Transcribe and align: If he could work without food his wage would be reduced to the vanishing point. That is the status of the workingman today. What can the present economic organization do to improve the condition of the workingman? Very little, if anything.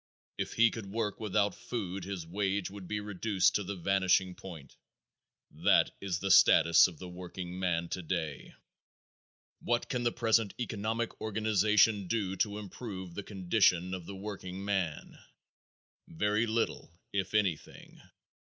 If 0.39 0.53
he 0.53 0.71
could 0.71 0.87
work 0.87 1.19
without 1.19 1.53
food 1.53 2.05
his 2.05 2.25
wage 2.25 2.71
would 2.71 2.87
be 2.87 2.99
reduced 2.99 3.53
to 3.53 3.63
the 3.63 3.75
vanishing 3.75 4.33
point. 4.33 4.75
That 5.51 5.91
is 6.01 6.17
the 6.17 6.31
status 6.31 6.87
of 6.87 6.97
the 6.97 7.07
workingman 7.07 7.87
today. 7.87 8.55
What 9.59 9.89
can 9.89 10.01
the 10.01 10.11
present 10.11 10.55
economic 10.59 11.21
organization 11.21 12.07
do 12.07 12.35
to 12.37 12.57
improve 12.57 13.13
the 13.13 13.21
condition 13.21 13.93
of 13.93 14.07
the 14.07 14.15
workingman? 14.15 15.19
Very 16.07 16.47
little, 16.47 16.91
if 17.13 17.35
anything. 17.35 18.01